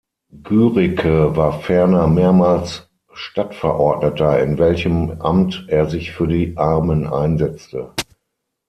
[0.41, 7.93] Guericke war ferner mehrmals Stadtverordneter, in welchem Amt er sich für die Armen einsetzte.